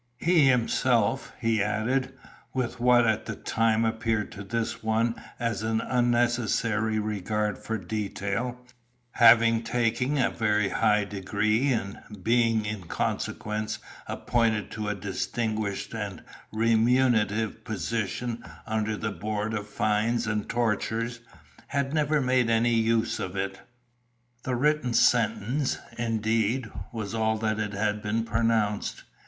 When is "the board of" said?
18.97-19.67